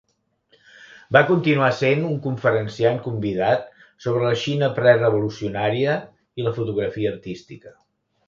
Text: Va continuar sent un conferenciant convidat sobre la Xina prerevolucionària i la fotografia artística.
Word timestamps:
Va 1.15 1.19
continuar 1.31 1.67
sent 1.79 1.99
un 2.11 2.15
conferenciant 2.23 2.97
convidat 3.09 3.69
sobre 4.07 4.25
la 4.29 4.33
Xina 4.45 4.71
prerevolucionària 4.79 5.99
i 6.43 6.47
la 6.47 6.57
fotografia 6.59 7.13
artística. 7.17 7.77